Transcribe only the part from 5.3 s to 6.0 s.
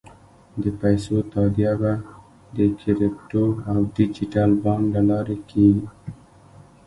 کېږي.